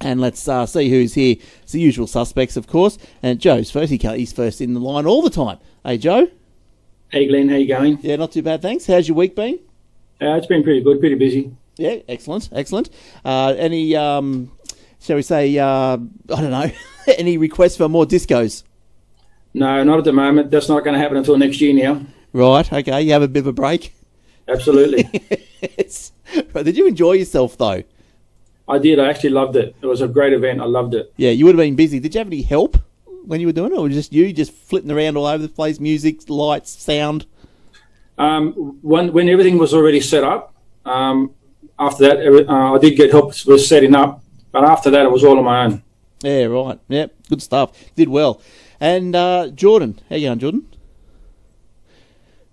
[0.00, 1.36] And let's uh, see who's here.
[1.62, 2.96] It's the usual suspects, of course.
[3.22, 3.92] And Joe's first.
[3.92, 5.58] He's first in the line all the time.
[5.84, 6.28] Hey, Joe.
[7.10, 7.48] Hey, Glenn.
[7.48, 7.98] How you going?
[8.00, 8.86] Yeah, not too bad, thanks.
[8.86, 9.58] How's your week been?
[10.22, 11.00] Uh, it's been pretty good.
[11.00, 11.54] Pretty busy.
[11.76, 12.90] Yeah, excellent, excellent.
[13.24, 14.52] Uh, any, um,
[15.00, 15.96] shall we say, uh, I
[16.26, 16.70] don't know,
[17.18, 18.64] any requests for more discos?
[19.54, 20.50] No, not at the moment.
[20.50, 22.04] That's not going to happen until next year now.
[22.32, 22.72] Right.
[22.72, 23.02] Okay.
[23.02, 23.94] You have a bit of a break.
[24.48, 25.08] Absolutely.
[25.76, 26.12] Yes.
[26.54, 27.82] Did you enjoy yourself though?
[28.66, 28.98] I did.
[28.98, 29.76] I actually loved it.
[29.82, 30.60] It was a great event.
[30.60, 31.12] I loved it.
[31.18, 32.00] Yeah, you would have been busy.
[32.00, 32.78] Did you have any help
[33.26, 35.78] when you were doing it, or just you just flitting around all over the place,
[35.80, 37.26] music, lights, sound?
[38.16, 40.54] Um, when when everything was already set up,
[40.86, 41.34] um,
[41.78, 44.22] after that, uh, I did get help with setting up,
[44.52, 45.82] but after that, it was all on my own.
[46.22, 46.78] Yeah, right.
[46.88, 47.72] Yep, good stuff.
[47.96, 48.40] Did well.
[48.80, 50.66] And uh, Jordan, how you going, Jordan?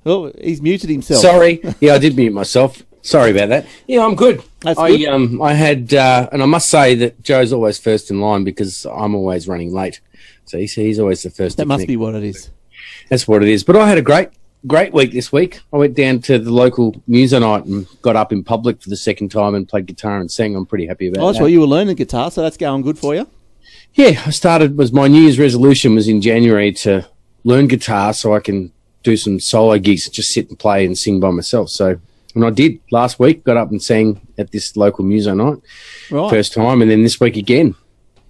[0.05, 1.21] Oh, he's muted himself.
[1.21, 1.61] Sorry.
[1.79, 2.83] Yeah, I did mute myself.
[3.01, 3.65] Sorry about that.
[3.87, 4.41] Yeah, I'm good.
[4.61, 5.07] That's I good.
[5.07, 8.85] um I had uh, and I must say that Joe's always first in line because
[8.85, 10.01] I'm always running late.
[10.45, 11.57] So he's, he's always the first.
[11.57, 11.87] That must connect.
[11.87, 12.49] be what it is.
[13.09, 13.63] That's what it is.
[13.63, 14.29] But I had a great
[14.65, 15.61] great week this week.
[15.71, 18.97] I went down to the local muser night and got up in public for the
[18.97, 20.55] second time and played guitar and sang.
[20.55, 21.43] I'm pretty happy about Oh, that's that.
[21.43, 23.27] why you were learning guitar, so that's going good for you.
[23.97, 27.07] Yeah, I started was my New Year's resolution was in January to
[27.43, 28.71] learn guitar so I can
[29.01, 31.69] do some solo gigs, just sit and play and sing by myself.
[31.71, 31.99] So
[32.35, 35.57] and I did last week, got up and sang at this local muso night
[36.11, 36.29] Right.
[36.29, 37.73] first time, and then this week again.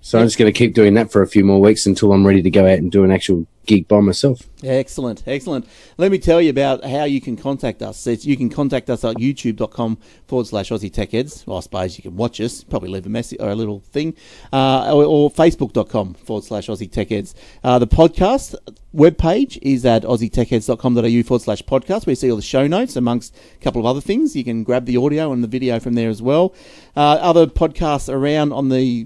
[0.07, 2.25] So I'm just going to keep doing that for a few more weeks until I'm
[2.25, 4.39] ready to go out and do an actual gig by myself.
[4.63, 5.67] Excellent, excellent.
[5.97, 8.07] Let me tell you about how you can contact us.
[8.07, 11.45] It's, you can contact us at youtube.com forward slash Aussie Tech Heads.
[11.45, 14.15] Well, I suppose you can watch us, probably leave a message or a little thing,
[14.53, 17.35] uh, or, or facebook.com forward slash Aussie Tech Heads.
[17.61, 18.55] Uh, the podcast
[18.95, 23.35] webpage is at aussietechheads.com.au forward slash podcast, where you see all the show notes amongst
[23.35, 24.37] a couple of other things.
[24.37, 26.55] You can grab the audio and the video from there as well.
[26.95, 29.05] Uh, other podcasts around on the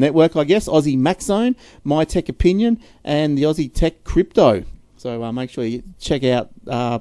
[0.00, 0.66] network, I guess.
[0.68, 4.64] Aussie Mac Zone, My Tech Opinion, and the Aussie Tech Crypto.
[4.96, 6.98] So uh, make sure you check out, uh,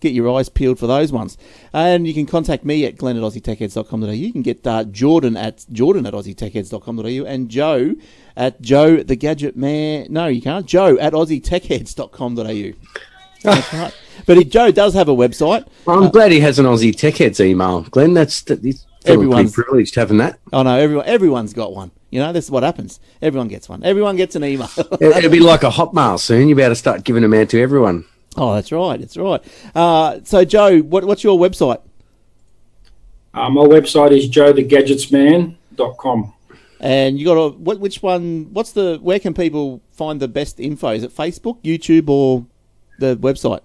[0.00, 1.38] get your eyes peeled for those ones.
[1.72, 4.10] And you can contact me at glenn at aussietechheads.com.au.
[4.10, 7.94] You can get uh, Jordan at jordan at aussietechheads.com.au and Joe
[8.36, 10.06] at Joe the Gadget Man.
[10.10, 10.66] No, you can't.
[10.66, 12.72] Joe at aussietechheads.com.au.
[13.42, 13.94] That's right.
[14.26, 15.66] But he, Joe does have a website.
[15.86, 18.12] Well, I'm glad he has an Aussie Tech Heads email, Glenn.
[18.12, 18.62] That's that,
[19.06, 20.38] Everyone's- privileged having that.
[20.52, 21.90] Oh no, everyone everyone's got one.
[22.10, 22.98] You know, this is what happens.
[23.22, 23.84] Everyone gets one.
[23.84, 24.68] Everyone gets an email.
[25.00, 26.48] It- It'll be like a hotmail soon.
[26.48, 28.04] You better start giving them out to everyone.
[28.36, 28.98] oh, that's right.
[29.00, 29.40] That's right.
[29.74, 31.80] Uh, so, Joe, what, what's your website?
[33.32, 36.32] Uh, my website is joethegadgetsman.com.
[36.80, 37.78] And you got a what?
[37.78, 38.48] Which one?
[38.54, 38.98] What's the?
[39.02, 40.88] Where can people find the best info?
[40.90, 42.46] Is it Facebook, YouTube, or
[42.98, 43.60] the website?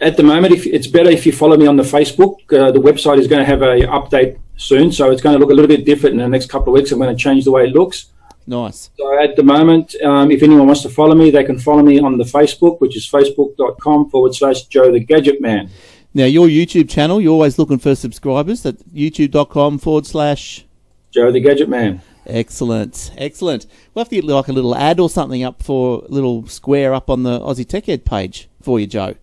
[0.00, 2.36] At the moment, if it's better if you follow me on the Facebook.
[2.50, 5.50] Uh, the website is going to have a update soon, so it's going to look
[5.50, 6.92] a little bit different in the next couple of weeks.
[6.92, 8.12] I'm going to change the way it looks.
[8.46, 8.90] Nice.
[8.98, 11.98] So at the moment, um, if anyone wants to follow me, they can follow me
[12.00, 15.70] on the Facebook, which is facebook.com forward slash Joe the Gadget Man.
[16.14, 18.64] Now, your YouTube channel, you're always looking for subscribers.
[18.64, 20.64] At youtube.com forward slash.
[21.10, 22.00] Joe the Gadget Man.
[22.26, 23.66] Excellent, excellent.
[23.94, 26.92] We'll have to get like a little ad or something up for a little square
[26.92, 29.14] up on the Aussie Tech Heads page for you, Joe.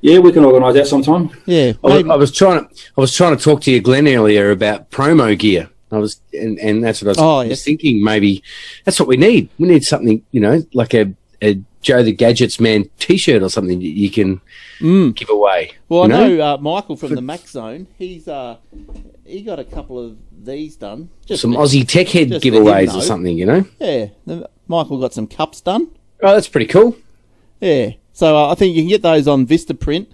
[0.00, 1.30] Yeah, we can organise that sometime.
[1.46, 4.06] Yeah, I was, I was trying to I was trying to talk to you, Glenn,
[4.08, 5.70] earlier about promo gear.
[5.90, 7.64] I was, and, and that's what I was, Oh, yes.
[7.64, 8.04] thinking.
[8.04, 8.42] Maybe
[8.84, 9.48] that's what we need.
[9.58, 13.78] We need something, you know, like a, a Joe the Gadgets Man T-shirt or something
[13.78, 14.40] that you can
[15.14, 15.72] give away.
[15.88, 17.86] Well, you I know uh, Michael from the Mac Zone.
[17.96, 18.58] He's uh,
[19.24, 21.08] he got a couple of these done.
[21.26, 23.36] Just some Aussie Tech Head just him, giveaways or something.
[23.36, 23.64] You know.
[23.80, 24.06] Yeah,
[24.66, 25.88] Michael got some cups done.
[26.22, 26.96] Oh, that's pretty cool.
[27.60, 30.08] Yeah, so uh, I think you can get those on Vistaprint.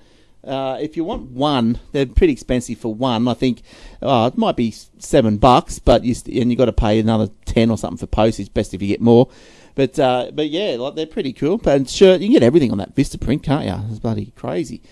[0.46, 3.26] Uh, if you want one, they're pretty expensive for one.
[3.28, 3.62] I think
[4.02, 7.30] uh, it might be seven bucks, but you st- and you got to pay another
[7.46, 8.52] ten or something for postage.
[8.52, 9.30] Best if you get more.
[9.74, 11.58] But uh, but yeah, like they're pretty cool.
[11.64, 13.74] And shirt, you can get everything on that Vista print, can't you?
[13.90, 14.82] It's bloody crazy.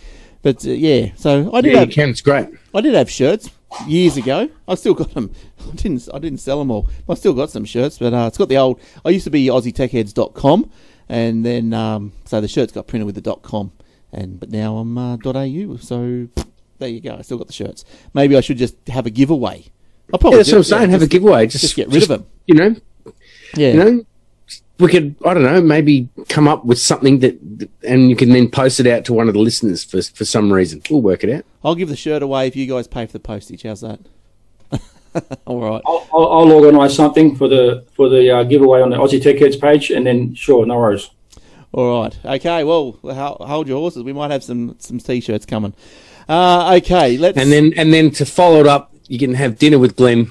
[0.40, 2.08] But uh, yeah, so I did Yeah, have you can.
[2.08, 2.48] It's great.
[2.74, 3.50] I did have shirts
[3.86, 4.48] years ago.
[4.66, 5.34] I still got them.
[5.70, 6.08] I didn't.
[6.14, 6.88] I didn't sell them all.
[7.06, 8.80] I still got some shirts, but uh, it's got the old.
[9.04, 10.70] I used to be AussieTechHeads.com,
[11.12, 13.72] and then um, so the shirts got printed with the dot .com,
[14.12, 15.76] and but now I'm uh, .au.
[15.76, 16.28] So
[16.78, 17.16] there you go.
[17.16, 17.84] I still got the shirts.
[18.14, 19.66] Maybe I should just have a giveaway.
[20.12, 20.90] I'll probably Yeah, that's do what I'm it, yeah, saying.
[20.90, 21.46] Have a giveaway.
[21.46, 22.26] Just, just get rid of them.
[22.46, 22.76] You know.
[23.56, 23.72] Yeah.
[23.72, 24.06] You know.
[24.78, 27.38] We could, I don't know, maybe come up with something that,
[27.84, 30.52] and you can then post it out to one of the listeners for for some
[30.52, 30.82] reason.
[30.90, 31.44] We'll work it out.
[31.62, 33.62] I'll give the shirt away if you guys pay for the postage.
[33.62, 34.00] How's that?
[35.46, 35.82] all right.
[35.86, 39.38] I'll, I'll, I'll organise something for the for the uh, giveaway on the Aussie Tech
[39.38, 41.10] Heads page, and then sure, no worries.
[41.72, 42.18] All right.
[42.24, 42.64] Okay.
[42.64, 44.02] Well, hold your horses.
[44.02, 45.74] We might have some some t-shirts coming.
[46.28, 47.16] Uh, okay.
[47.16, 47.38] Let's.
[47.38, 50.30] And then and then to follow it up, you can have dinner with Glenn,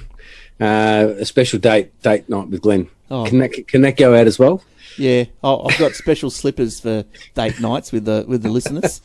[0.60, 2.88] uh, a special date date night with Glenn.
[3.10, 3.24] Oh.
[3.24, 4.62] Can that can that go out as well?
[4.98, 9.00] Yeah, oh, I've got special slippers for date nights with the with the listeners.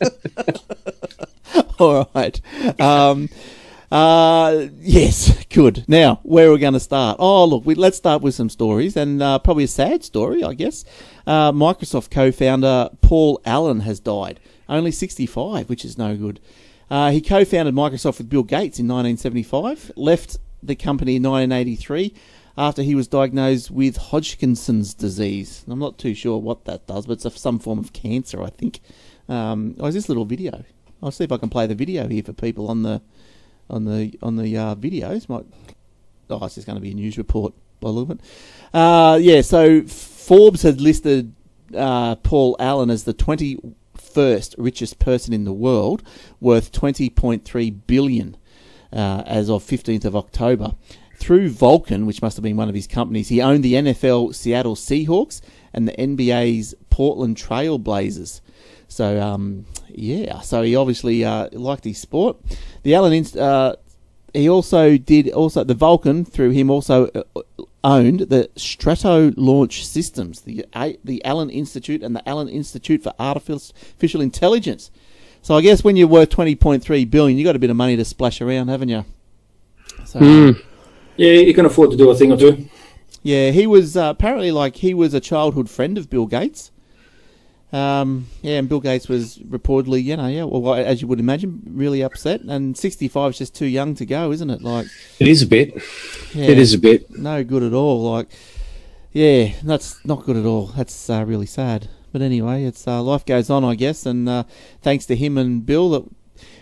[1.78, 2.40] All right.
[2.80, 3.28] Um,
[3.90, 5.84] uh, yes, good.
[5.88, 7.16] Now, where are we going to start?
[7.18, 10.54] Oh, look, we, let's start with some stories, and uh, probably a sad story, I
[10.54, 10.84] guess.
[11.26, 16.40] Uh, Microsoft co-founder Paul Allen has died, only 65, which is no good.
[16.90, 22.14] Uh, he co-founded Microsoft with Bill Gates in 1975, left the company in 1983
[22.56, 25.64] after he was diagnosed with Hodgkinson's disease.
[25.68, 28.80] I'm not too sure what that does, but it's some form of cancer, I think.
[29.28, 30.64] Um, oh, is this little video?
[31.02, 33.00] I'll see if I can play the video here for people on the
[33.70, 35.28] on the on the uh, videos.
[35.28, 35.46] Might
[36.30, 38.24] oh, it's just going to be a news report by the look of it.
[38.72, 41.34] Uh, yeah, so Forbes has listed
[41.74, 46.02] uh, Paul Allen as the 21st richest person in the world,
[46.40, 48.36] worth 20.3 billion
[48.92, 50.74] uh, as of 15th of October.
[51.16, 54.76] Through Vulcan, which must have been one of his companies, he owned the NFL Seattle
[54.76, 55.40] Seahawks
[55.74, 58.40] and the NBA's Portland Trail Blazers.
[58.88, 62.38] So, um, yeah, so he obviously uh, liked his sport.
[62.82, 63.76] The Allen, Inst- uh,
[64.34, 67.42] he also did also the Vulcan through him also uh,
[67.84, 74.20] owned the Stratolaunch Systems, the A- the Allen Institute and the Allen Institute for Artificial
[74.20, 74.90] Intelligence.
[75.42, 78.04] So I guess when you're worth 20.3 billion, you got a bit of money to
[78.04, 79.04] splash around, haven't you?
[80.04, 80.18] So,
[81.16, 82.68] Yeah, you can afford to do a thing or two.
[83.22, 86.70] yeah, he was uh, apparently like he was a childhood friend of Bill Gates.
[87.70, 91.62] Um, yeah, and Bill Gates was reportedly, you know, yeah, well, as you would imagine,
[91.66, 92.40] really upset.
[92.40, 94.62] And 65 is just too young to go, isn't it?
[94.62, 94.86] Like,
[95.18, 95.74] It is a bit.
[96.34, 97.10] yeah, It is a bit.
[97.10, 98.10] no good at all.
[98.10, 98.28] Like,
[99.12, 100.66] yeah, that's not good at all.
[100.68, 101.88] That's uh, really sad.
[102.10, 104.06] But anyway, it's uh, life goes on, I guess.
[104.06, 104.44] And uh,
[104.80, 106.04] thanks to him and Bill, that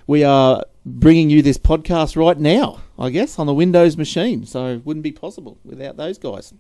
[0.08, 2.80] we are bringing you this podcast right now.
[2.98, 6.52] I guess on the Windows machine, so it wouldn't be possible without those guys.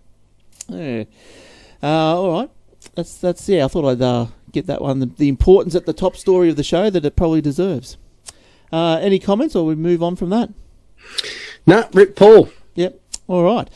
[0.68, 1.04] Yeah.
[1.82, 1.86] Uh,
[2.20, 2.50] all right.
[2.94, 3.64] That's that's yeah.
[3.64, 4.02] I thought I'd
[4.56, 5.00] get that one.
[5.00, 7.96] The, the importance at the top story of the show that it probably deserves.
[8.72, 10.50] Uh, any comments, or we move on from that?
[11.66, 12.48] No, Rip Paul.
[12.74, 13.00] Yep.
[13.28, 13.68] All right.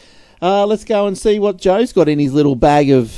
[0.43, 3.15] Uh, let's go and see what Joe's got in his little bag of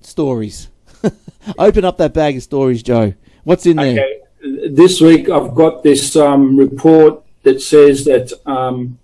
[0.00, 0.68] stories.
[1.58, 3.14] Open up that bag of stories, Joe.
[3.44, 3.92] What's in there?
[3.92, 4.68] Okay.
[4.70, 8.98] This week I've got this um, report that says that um,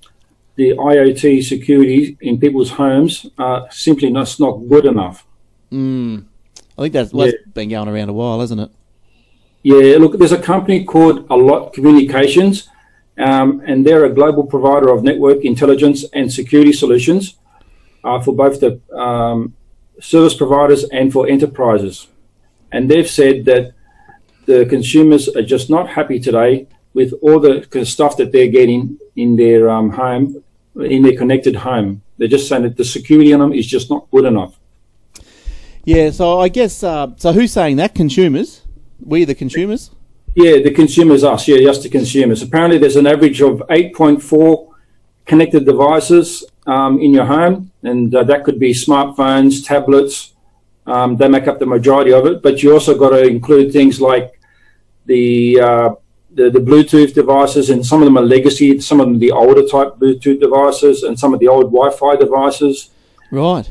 [0.57, 5.27] the IoT security in people's homes are simply not, not good enough.
[5.73, 6.27] Mm.
[6.77, 8.71] I think that's, well, that's been going around a while, hasn't it?
[9.63, 12.69] Yeah, look, there's a company called Allot Communications,
[13.17, 17.37] um, and they're a global provider of network intelligence and security solutions
[18.03, 19.55] uh, for both the um,
[20.01, 22.09] service providers and for enterprises.
[22.73, 23.73] And they've said that
[24.47, 29.37] the consumers are just not happy today with all the stuff that they're getting in
[29.37, 30.43] their um, home,
[30.77, 32.03] in their connected home.
[32.19, 34.59] They're just saying that the security on them is just not good enough.
[35.85, 36.11] Yeah.
[36.11, 36.83] So I guess.
[36.83, 37.95] Uh, so who's saying that?
[37.95, 38.63] Consumers.
[39.01, 39.91] We the consumers.
[40.35, 41.47] Yeah, the consumers, us.
[41.47, 42.43] Yeah, just the consumers.
[42.43, 44.69] Apparently, there's an average of 8.4
[45.27, 50.33] connected devices um, in your home, and uh, that could be smartphones, tablets.
[50.87, 54.01] Um, they make up the majority of it, but you also got to include things
[54.01, 54.39] like
[55.07, 55.95] the, uh,
[56.33, 58.81] the the Bluetooth devices, and some of them are legacy.
[58.81, 62.91] Some of them the older type Bluetooth devices, and some of the old Wi-Fi devices.
[63.31, 63.71] Right.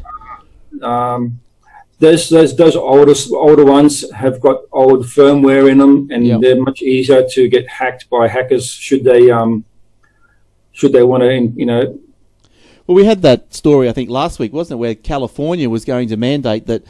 [0.81, 1.41] Um,
[2.03, 6.81] those those those older older ones have got old firmware in them, and they're much
[6.81, 9.63] easier to get hacked by hackers should they um
[10.71, 11.97] should they want to you know
[12.85, 16.09] Well, we had that story I think last week, wasn't it, where California was going
[16.09, 16.83] to mandate that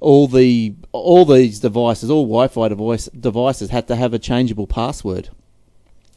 [0.00, 5.30] all the all these devices, all Wi-Fi device, devices, had to have a changeable password.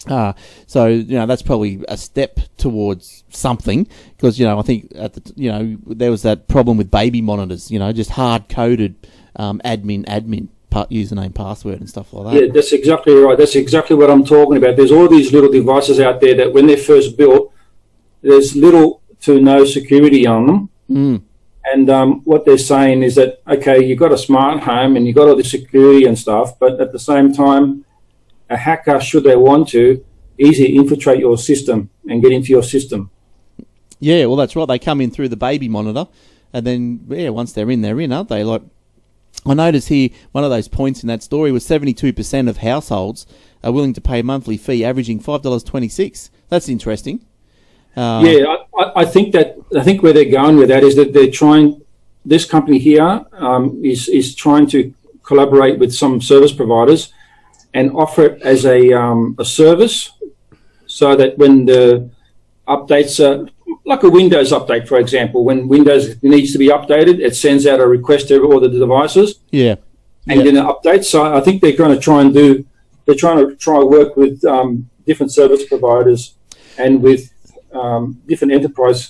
[0.08, 0.34] Uh,
[0.68, 5.14] so you know that's probably a step towards something because you know I think at
[5.14, 8.96] the you know there was that problem with baby monitors, you know, just hard coded
[9.36, 10.50] um, admin admin
[10.84, 12.42] username password and stuff like that.
[12.42, 13.38] Yeah, that's exactly right.
[13.38, 14.76] That's exactly what I'm talking about.
[14.76, 17.54] There's all these little devices out there that when they're first built,
[18.22, 20.70] there's little to no security on them.
[20.90, 21.22] Mm.
[21.66, 25.16] And um, what they're saying is that, okay, you've got a smart home and you've
[25.16, 27.85] got all the security and stuff, but at the same time,
[28.50, 30.04] a hacker, should they want to,
[30.38, 33.10] easily infiltrate your system and get into your system.
[34.00, 34.68] Yeah, well, that's right.
[34.68, 36.08] They come in through the baby monitor,
[36.54, 38.44] and then yeah, once they're in, they're in, aren't they?
[38.44, 38.62] Like,
[39.46, 43.26] I noticed here one of those points in that story was seventy-two percent of households
[43.64, 46.30] are willing to pay a monthly fee, averaging five dollars twenty-six.
[46.50, 47.26] That's interesting.
[47.96, 50.96] Um, Yeah, I, I- I think that I think where they're going with that is
[50.98, 51.82] that they're trying.
[52.28, 57.14] This company here um, is is trying to collaborate with some service providers
[57.76, 59.98] and offer it as a um, a service,
[60.88, 62.10] so that when the
[62.76, 63.38] updates are
[63.86, 67.80] like a Windows update, for example, when Windows needs to be updated, it sends out
[67.80, 69.76] a request to all the devices yeah,
[70.28, 70.46] and Yeah.
[70.46, 71.06] then it updates.
[71.14, 72.48] So I think they're going to try and do.
[73.06, 76.22] They're trying to try and work with um, different service providers
[76.84, 77.22] and with
[77.82, 79.02] um, different enterprise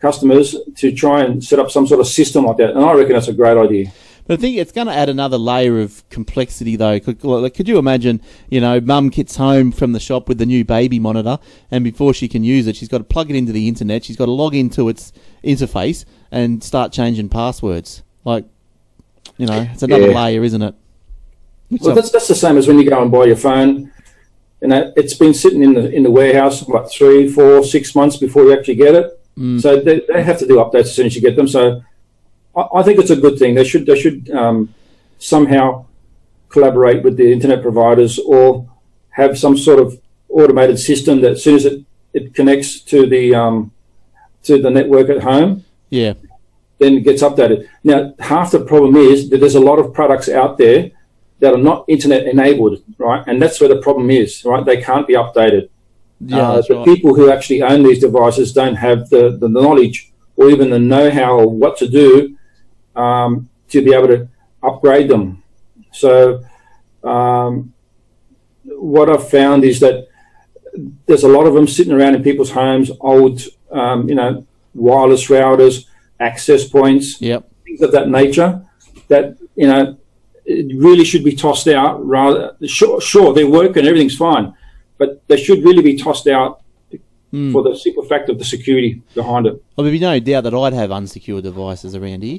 [0.00, 2.70] customers to try and set up some sort of system like that.
[2.74, 3.86] And I reckon that's a great idea.
[4.30, 7.00] I think it's going to add another layer of complexity, though.
[7.00, 8.20] Could, like, could you imagine,
[8.50, 11.38] you know, mum gets home from the shop with the new baby monitor,
[11.70, 14.16] and before she can use it, she's got to plug it into the internet, she's
[14.16, 18.02] got to log into its interface and start changing passwords.
[18.24, 18.44] Like,
[19.38, 20.24] you know, it's another Yeah.
[20.24, 20.74] layer, isn't it?
[21.80, 23.92] Well, that's that's the same as when you go and buy your phone.
[24.60, 28.16] And it's been sitting in the in the warehouse for what three, four, six months
[28.16, 29.20] before you actually get it.
[29.38, 29.60] Mm.
[29.60, 31.46] So they, they have to do updates as soon as you get them.
[31.46, 31.82] So
[32.58, 33.54] I, I think it's a good thing.
[33.54, 34.74] They should they should um,
[35.18, 35.86] somehow
[36.48, 38.68] collaborate with the internet providers or
[39.10, 43.34] have some sort of automated system that as soon as it, it connects to the
[43.34, 43.72] um,
[44.42, 46.14] to the network at home, yeah,
[46.78, 47.68] then it gets updated.
[47.84, 50.90] Now, half the problem is that there's a lot of products out there
[51.40, 53.22] that are not internet enabled, right?
[53.26, 54.64] And that's where the problem is, right?
[54.64, 55.68] They can't be updated.
[56.20, 56.84] yeah, uh, the right.
[56.84, 61.40] people who actually own these devices don't have the, the knowledge or even the know-how
[61.40, 62.36] of what to do
[62.98, 64.28] um, to be able to
[64.62, 65.42] upgrade them.
[65.92, 66.42] So,
[67.04, 67.72] um,
[68.64, 70.08] what I've found is that
[71.06, 73.40] there's a lot of them sitting around in people's homes, old,
[73.70, 75.86] um, you know, wireless routers,
[76.20, 77.48] access points, Yep.
[77.64, 78.62] things of that nature
[79.08, 79.96] that you know
[80.44, 84.52] it really should be tossed out rather sure sure they work and everything's fine
[84.98, 86.60] but they should really be tossed out
[87.30, 87.52] Hmm.
[87.52, 90.54] for the simple fact of the security behind it Well, there'd be no doubt that
[90.54, 92.38] I'd have unsecured devices around here.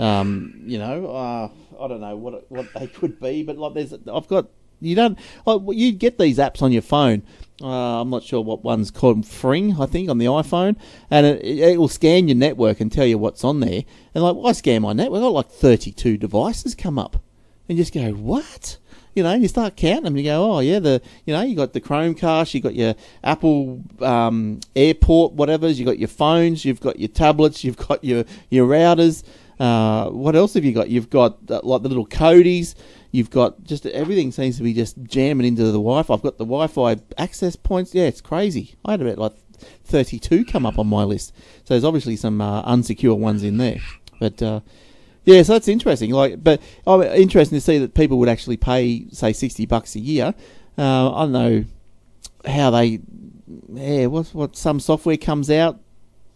[0.00, 3.92] Um, you know, uh, I don't know what what they could be, but like there's,
[3.92, 4.46] I've got
[4.80, 7.22] you don't like you get these apps on your phone.
[7.62, 10.76] Uh, I'm not sure what one's called Fing, I think, on the iPhone,
[11.10, 13.82] and it, it will scan your network and tell you what's on there.
[14.14, 17.22] And like, I scan my network, I got like 32 devices come up,
[17.68, 18.78] and you just go, what?
[19.14, 21.74] You know, you start counting them, you go, oh yeah, the you know, you got
[21.74, 26.98] the Chromecast, you got your Apple um, Airport, whatever's, you got your phones, you've got
[26.98, 29.24] your tablets, you've got your your routers.
[29.60, 30.88] Uh, what else have you got?
[30.88, 32.74] You've got uh, like the little Kodi's.
[33.12, 36.14] You've got just everything seems to be just jamming into the Wi-Fi.
[36.14, 37.94] I've got the Wi-Fi access points.
[37.94, 38.76] Yeah, it's crazy.
[38.86, 39.34] I had about like
[39.84, 41.34] 32 come up on my list.
[41.64, 43.80] So there's obviously some uh, unsecure ones in there.
[44.18, 44.60] But uh,
[45.24, 46.10] yeah, so that's interesting.
[46.10, 50.00] Like, but oh, interesting to see that people would actually pay say 60 bucks a
[50.00, 50.34] year.
[50.78, 51.64] Uh, I don't know
[52.46, 53.00] how they.
[53.74, 55.80] Yeah, what what some software comes out.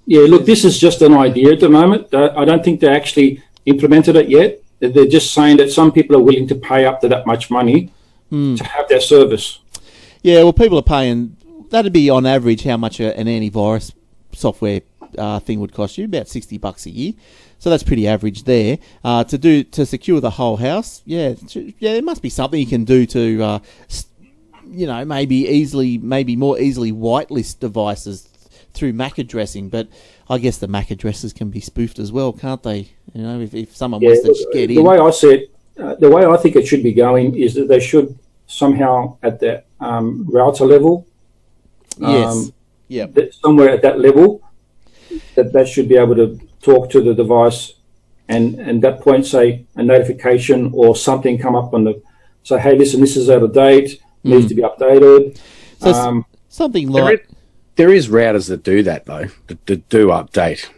[0.07, 2.89] Yeah look this is just an idea at the moment Uh, i don't think they
[2.89, 7.01] actually implemented it yet they're just saying that some people are willing to pay up
[7.01, 7.91] to that much money
[8.31, 8.55] Hmm.
[8.57, 9.59] to have their service
[10.23, 11.37] Yeah, well, people are paying.
[11.71, 13.93] That'd be on average how much an antivirus
[14.33, 14.81] software
[15.19, 17.13] uh, thing would cost you about sixty bucks a year.
[17.59, 18.79] So that's pretty average there.
[19.05, 21.35] Uh, to do to secure the whole house, yeah,
[21.79, 23.59] yeah, there must be something you can do to, uh,
[24.81, 28.27] you know, maybe easily, maybe more easily whitelist devices
[28.75, 29.69] through MAC addressing.
[29.69, 29.89] But
[30.29, 32.91] I guess the MAC addresses can be spoofed as well, can't they?
[33.15, 34.85] You know, if, if someone Yeah, wants to look, get the in.
[34.85, 37.55] The way I see it, uh, the way I think it should be going is
[37.55, 41.07] that they should somehow at the um, router level,
[41.99, 42.27] yes.
[42.27, 42.53] um,
[42.89, 43.07] yeah.
[43.43, 44.43] somewhere at that level,
[45.35, 47.75] that they should be able to talk to the device
[48.29, 52.03] and and that point say a notification or something come up on the
[52.43, 55.39] say, hey, listen, this is out of date, needs to be updated.
[55.81, 57.34] So Um, something like is,
[57.77, 60.69] there is routers that do that though, that, that do update.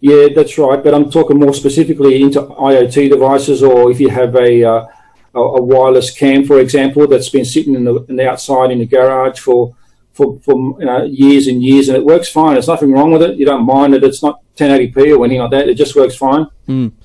[0.00, 0.82] Yeah, that's right.
[0.82, 4.86] But I'm talking more specifically into IoT devices, or if you have a uh,
[5.34, 8.78] a, a wireless cam, for example, that's been sitting in the, in the outside in
[8.78, 9.76] the garage for
[10.12, 12.54] for, for you know, years and years, and it works fine.
[12.54, 13.36] There's nothing wrong with it.
[13.38, 14.02] You don't mind it.
[14.02, 15.68] It's not 1080p or anything like that.
[15.68, 16.46] It just works fine.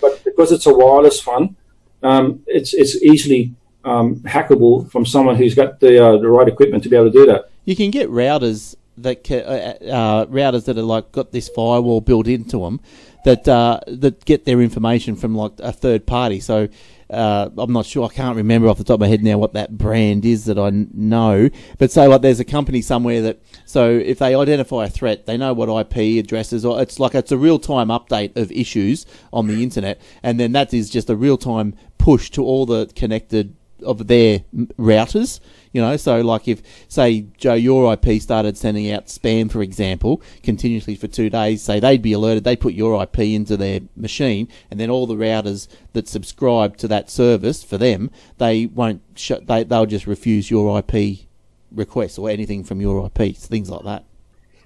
[0.02, 1.56] But because it's a wireless one,
[2.02, 6.84] um, it's it's easily um, hackable from someone who's got the uh, the right equipment
[6.84, 7.50] to be able to do that.
[7.66, 12.28] you can get routers that uh, uh, routers that are like got this firewall built
[12.28, 12.80] into them
[13.26, 16.40] that uh, that get their information from like a third party.
[16.40, 16.70] So
[17.10, 18.06] uh, I'm not sure.
[18.06, 20.58] I can't remember off the top of my head now what that brand is that
[20.58, 21.50] I n- know.
[21.78, 25.38] But say like there's a company somewhere that so if they identify a threat, they
[25.38, 29.48] know what IP addresses or it's like it's a real time update of issues on
[29.48, 33.56] the internet, and then that is just a real time push to all the connected
[33.84, 34.40] of their
[34.78, 35.40] routers.
[35.76, 40.22] You know, so like if say Joe, your IP started sending out spam, for example,
[40.42, 42.46] continuously for two days, say they'd be alerted.
[42.46, 46.88] They put your IP into their machine, and then all the routers that subscribe to
[46.88, 49.02] that service for them, they won't.
[49.16, 51.28] Sh- they they'll just refuse your IP
[51.74, 54.06] requests or anything from your IP, things like that.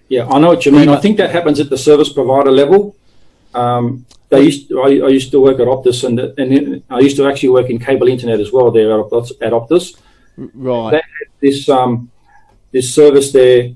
[0.10, 0.89] Yeah, I know what you mean.
[0.89, 2.96] I think that happens at the service provider level.
[3.56, 7.17] Um, they used to, I, I used to work at Optus, and and I used
[7.17, 9.32] to actually work in cable internet as well there Optus.
[9.41, 9.98] At Optus.
[10.54, 10.91] Right.
[10.91, 12.12] They had this um,
[12.71, 13.71] this service there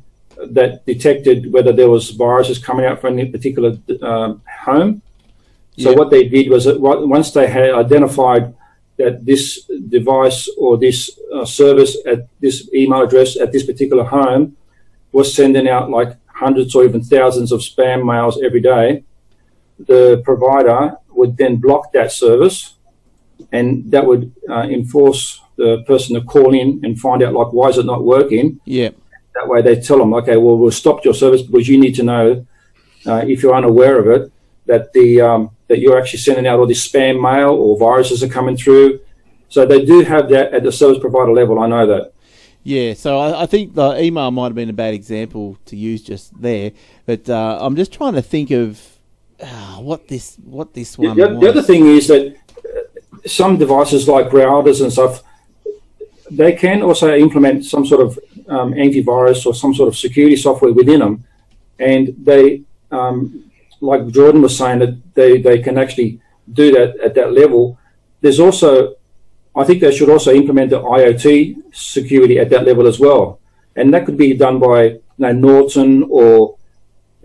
[0.52, 5.02] that detected whether there was viruses coming out from any particular um, home.
[5.78, 5.98] So Yeah.
[5.98, 8.54] what they did was that once they had identified
[8.98, 14.56] that this device or this uh, service at this email address at this particular home
[15.12, 19.04] was sending out like hundreds or even thousands of spam mails every day,
[19.80, 22.76] the provider would then block that service,
[23.52, 27.70] and that would uh, enforce the person to call in and find out like why
[27.70, 28.60] is it not working.
[28.66, 28.90] yeah.
[29.36, 32.04] That way, they tell them, okay, well, we'll stop your service because you need to
[32.04, 32.46] know,
[33.08, 34.32] uh, if you're unaware of it,
[34.68, 38.28] that the um, that you're actually sending out all this spam mail or viruses are
[38.28, 39.00] coming through.
[39.50, 41.58] So they do have that at the service provider level.
[41.60, 42.14] I know that.
[42.62, 46.04] Yeah, so I, I think the email might have been a bad example to use
[46.04, 46.72] just there,
[47.08, 48.80] but uh, I'm just trying to think of
[49.42, 54.08] uh, what this what this one the- the other thing is that uh, some devices
[54.08, 55.24] like routers and stuff,
[56.38, 60.74] they can also implement some sort of um, antivirus or some sort of security software
[60.74, 61.24] within them,
[61.80, 63.50] and they, um,
[63.82, 66.20] like Jordan was saying, that they, they can actually
[66.52, 67.78] do that at that level.
[68.22, 68.96] There's also,
[69.56, 73.40] I think they should also implement the IoT security at that level as well,
[73.76, 76.58] and that could be done by you know, Norton or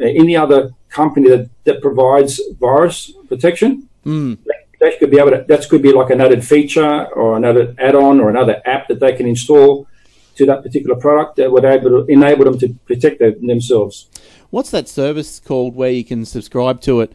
[0.00, 3.88] uh, any other company that, that provides virus protection.
[4.06, 4.38] Mm.
[4.80, 8.20] That could be able to, that could be like an added feature or another add-on
[8.20, 9.88] or another app that they can install
[10.36, 14.08] to that particular product that would able to enable them to protect themselves.
[14.50, 17.12] What's that service called where you can subscribe to it,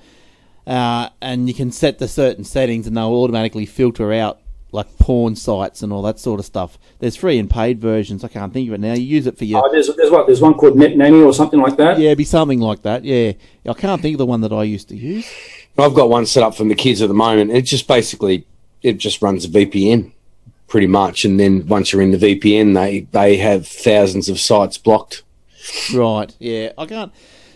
[0.67, 4.39] uh, and you can set the certain settings, and they'll automatically filter out
[4.73, 6.77] like porn sites and all that sort of stuff.
[6.99, 8.23] There's free and paid versions.
[8.23, 8.93] I can't think of it now.
[8.93, 11.31] You use it for your Oh, there's, there's what there's one called Net Nanny or
[11.31, 11.99] something like that.
[11.99, 13.03] yeah, it'd be something like that.
[13.05, 13.33] Yeah,
[13.67, 15.31] I can't think of the one that I used to use.
[15.77, 17.51] I've got one set up for the kids at the moment.
[17.51, 18.45] It just basically
[18.81, 20.11] it just runs a VPN
[20.67, 24.77] pretty much, and then once you're in the VPN, they they have thousands of sites
[24.77, 25.23] blocked.
[25.93, 26.35] Right.
[26.39, 27.13] Yeah, I can't.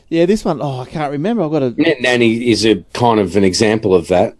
[0.10, 0.62] Yeah, this one.
[0.62, 1.44] Oh, I can't remember.
[1.44, 1.70] I've got a.
[1.72, 4.36] Net Nanny is a kind of an example of that.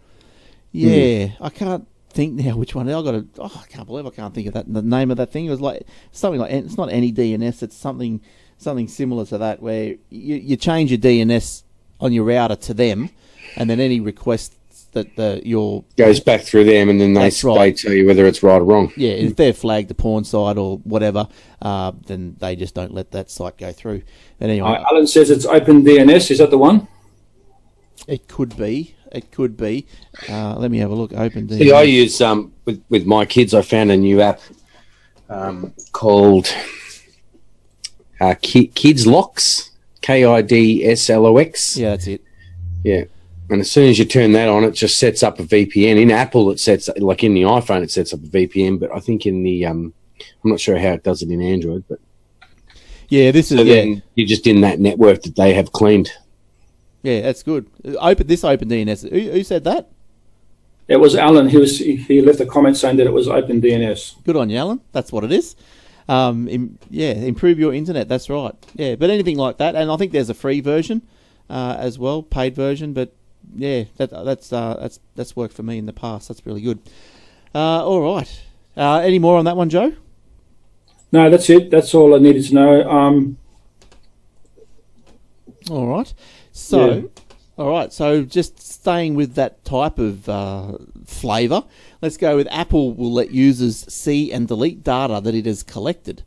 [0.72, 1.44] Yeah, hmm.
[1.44, 2.88] I can't think now which one.
[2.88, 3.26] I've got a.
[3.38, 4.72] Oh, I can't believe I can't think of that.
[4.72, 5.46] The name of that thing.
[5.46, 7.62] It was like something like it's not any DNS.
[7.62, 8.20] It's something
[8.56, 11.62] something similar to that where you you change your DNS
[12.00, 13.10] on your router to them,
[13.56, 14.54] and then any requests
[14.92, 17.58] that the your Goes back through them, and then they That's right.
[17.58, 18.92] they tell you whether it's right or wrong.
[18.96, 21.28] yeah if they're flagged the porn site or whatever,
[21.60, 24.02] uh, then they just don't let that site go through.
[24.38, 26.30] But anyway, Uh, Alan says it's Open DNS.
[26.30, 26.88] Is that the one?
[28.06, 28.94] it could be.
[29.12, 29.86] It could be.
[30.28, 31.12] Uh, let me have a look.
[31.12, 33.52] Open See, I use um with with my kids.
[33.54, 34.40] I found a new app
[35.30, 36.52] um, called
[38.20, 41.76] uh, Ki- Kidslox, K I D S L O X.
[41.76, 42.22] Yeah, that's it.
[42.84, 43.04] Yeah.
[43.50, 46.00] And as soon as you turn that on, it just sets up a VPN.
[46.00, 48.78] In Apple, it sets like in the iPhone, it sets up a VPN.
[48.78, 49.94] But I think in the um,
[50.44, 51.84] I'm not sure how it does it in Android.
[51.88, 51.98] But
[53.08, 53.74] Yeah, this is so yeah.
[53.74, 56.10] then you're just in that network that they have cleaned.
[57.02, 57.70] Yeah, that's good.
[58.00, 59.08] Open this open DNS.
[59.10, 59.88] Who, who said that?
[60.88, 61.48] It was Alan.
[61.48, 64.24] He was he left a comment saying that it was Open DNS.
[64.24, 64.80] Good on you, Alan.
[64.92, 65.54] That's what it is.
[66.08, 68.08] Um, im- yeah, improve your internet.
[68.08, 68.54] That's right.
[68.74, 71.02] Yeah, but anything like that, and I think there's a free version
[71.50, 72.94] uh, as well, paid version.
[72.94, 73.14] But
[73.54, 76.28] yeah, that, that's uh, that's that's worked for me in the past.
[76.28, 76.78] That's really good.
[77.54, 78.42] Uh, all right.
[78.76, 79.92] Uh, any more on that one, Joe?
[81.10, 81.70] No, that's it.
[81.70, 82.88] That's all I needed to know.
[82.88, 83.38] Um,
[85.70, 86.12] All right.
[86.52, 87.02] So, Yeah.
[87.56, 87.92] all right.
[87.92, 91.64] So, just staying with that type of uh, flavour,
[92.02, 96.22] let's go with Apple will let users see and delete data that it has collected.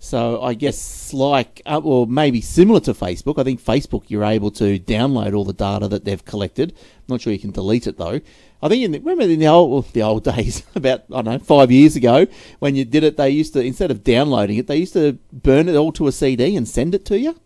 [0.00, 3.38] So, I guess like, uh, or maybe similar to Facebook.
[3.38, 6.70] I think Facebook you're able to download all the data that they've collected.
[6.70, 8.20] I'm not sure you can delete it though.
[8.62, 11.24] I think in the, remember in the old well, the old days, about I don't
[11.24, 12.26] know five years ago,
[12.60, 15.68] when you did it, they used to instead of downloading it, they used to burn
[15.68, 17.36] it all to a CD and send it to you.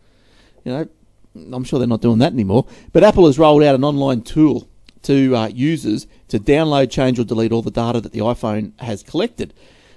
[0.65, 0.89] You know,
[1.35, 2.67] I'm sure they're not doing that anymore.
[2.93, 4.69] But Apple has rolled out an online tool
[5.03, 9.03] to uh, users to download, change, or delete all the data that the iPhone has
[9.03, 9.53] collected.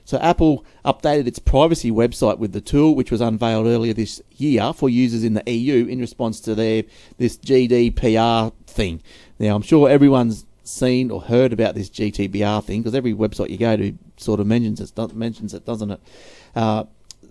[0.06, 4.72] So Apple updated its privacy website with the tool, which was unveiled earlier this year
[4.72, 6.84] for users in the EU in response to their
[7.18, 9.02] this GDPR thing.
[9.40, 13.58] Now I'm sure everyone's seen or heard about this GDPR thing because every website you
[13.58, 16.00] go to sort of mentions it, mentions it, doesn't it?
[16.56, 16.86] Uh,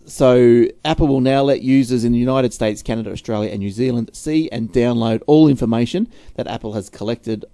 [0.06, 4.10] so Apple will now let users in the United States, Canada, Australia, and New Zealand
[4.12, 7.44] see and download all information that Apple has collected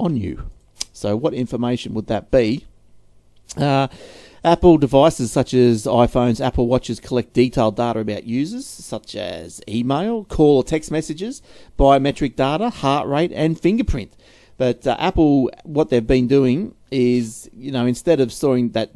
[0.00, 0.50] on you.
[0.92, 2.66] So what information would that be?
[3.56, 3.88] Uh,
[4.44, 10.24] Apple devices such as iPhones, Apple Watches collect detailed data about users, such as email,
[10.24, 11.42] call or text messages,
[11.78, 14.16] biometric data, heart rate, and fingerprint.
[14.56, 18.90] But uh, Apple, what they've been doing is, you know, instead of storing that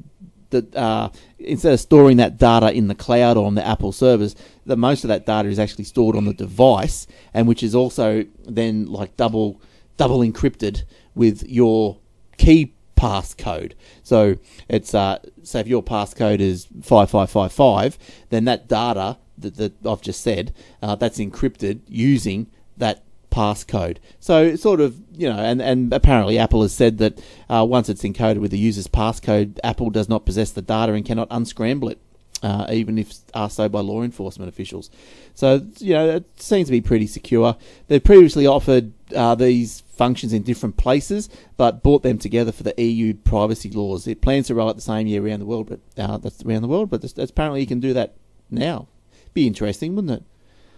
[0.50, 4.34] that uh, instead of storing that data in the cloud or on the Apple servers,
[4.66, 8.24] that most of that data is actually stored on the device, and which is also
[8.46, 9.60] then like double
[9.96, 10.82] double encrypted
[11.14, 11.98] with your
[12.36, 13.72] key passcode.
[14.02, 14.36] So
[14.68, 17.98] it's uh, so if your passcode is five five five five,
[18.30, 23.98] then that data that, that I've just said uh, that's encrypted using that passcode.
[24.18, 27.88] So it's sort of you know, and, and apparently Apple has said that uh, once
[27.88, 31.90] it's encoded with the user's passcode, Apple does not possess the data and cannot unscramble
[31.90, 32.00] it.
[32.42, 34.90] Uh, even if asked so by law enforcement officials.
[35.34, 37.56] So, you know, it seems to be pretty secure.
[37.88, 42.74] They've previously offered uh, these functions in different places, but brought them together for the
[42.80, 44.06] EU privacy laws.
[44.06, 46.60] It plans to roll out the same year around the world, but uh, that's around
[46.60, 46.90] the world.
[46.90, 48.14] But apparently you can do that
[48.50, 48.86] now.
[49.32, 50.22] Be interesting, wouldn't it?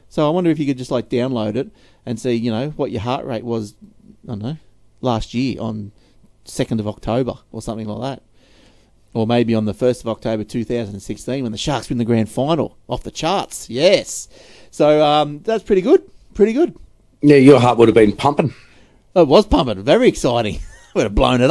[0.09, 1.71] So I wonder if you could just like download it
[2.07, 3.75] and see, you know, what your heart rate was.
[4.25, 4.57] I don't know,
[5.01, 5.91] last year on
[6.45, 8.23] second of October or something like that
[9.15, 12.79] or maybe on the 1st of October 2016 when the Sharks win the grand final.
[12.89, 14.29] Off the charts, yes.
[14.71, 16.03] So um, that's pretty good.
[16.35, 16.77] Pretty good.
[17.23, 18.55] Yeah, your heart would have been pumping.
[19.15, 19.83] It was pumping.
[19.83, 20.61] Very exciting.
[20.95, 21.47] Would have blown it up.